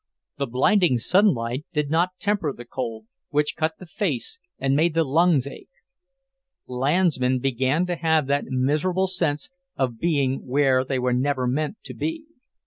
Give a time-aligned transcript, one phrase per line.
[0.39, 5.03] The blinding sunlight did not temper the cold, which cut the face and made the
[5.03, 5.69] lungs ache.
[6.65, 11.93] Landsmen began to have that miserable sense of being where they were never meant to
[11.93, 12.25] be.